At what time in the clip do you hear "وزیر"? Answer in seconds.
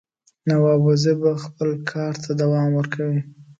0.89-1.15